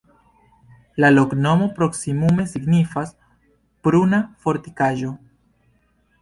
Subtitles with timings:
[1.03, 3.13] La loknomo proksimume signifas:
[3.89, 5.13] pruna-fortikaĵo.